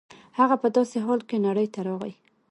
[0.39, 2.13] هغه په داسې حال کې نړۍ ته راغی.